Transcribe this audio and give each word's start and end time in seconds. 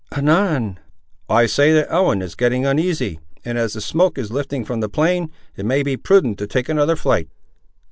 "Anan!" 0.17 0.79
"I 1.29 1.45
say 1.45 1.73
that 1.73 1.91
Ellen 1.91 2.23
is 2.23 2.33
getting 2.33 2.65
uneasy, 2.65 3.19
and 3.45 3.55
as 3.59 3.73
the 3.73 3.81
smoke 3.81 4.17
is 4.17 4.31
lifting 4.31 4.65
from 4.65 4.79
the 4.79 4.89
plain, 4.89 5.29
it 5.55 5.63
may 5.63 5.83
be 5.83 5.95
prudent 5.95 6.39
to 6.39 6.47
take 6.47 6.69
another 6.69 6.95
flight." 6.95 7.29